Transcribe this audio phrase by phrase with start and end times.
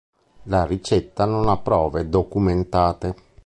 [0.45, 3.15] La ricetta non ha prove documentate.